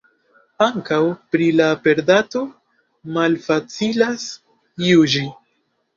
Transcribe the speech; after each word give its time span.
Ankaŭ 0.67 0.97
pri 1.35 1.49
la 1.59 1.67
aperdato 1.75 2.41
malfacilas 3.19 4.29
juĝi. 4.87 5.27